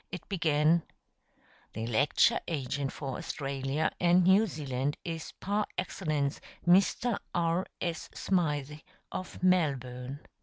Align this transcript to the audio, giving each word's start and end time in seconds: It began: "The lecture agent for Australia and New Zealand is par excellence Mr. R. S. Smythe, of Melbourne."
It 0.11 0.27
began: 0.27 0.81
"The 1.73 1.85
lecture 1.85 2.39
agent 2.47 2.91
for 2.91 3.19
Australia 3.19 3.91
and 3.99 4.23
New 4.23 4.47
Zealand 4.47 4.97
is 5.05 5.31
par 5.33 5.67
excellence 5.77 6.41
Mr. 6.67 7.19
R. 7.35 7.67
S. 7.79 8.09
Smythe, 8.15 8.79
of 9.11 9.43
Melbourne." 9.43 10.21